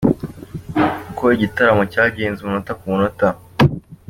Uko 1.09 1.23
igitaramo 1.35 1.83
cyagenze 1.91 2.39
umunota 2.41 2.71
ku 2.79 2.85
munota. 2.91 3.27